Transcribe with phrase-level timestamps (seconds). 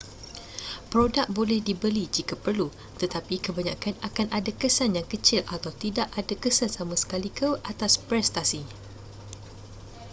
[0.91, 2.67] produk boleh dibeli jika perlu
[3.01, 7.93] tetapi kebanyakan akan ada kesan yang kecil atau tidak ada kesan sama sekali ke atas
[8.07, 8.61] prestasi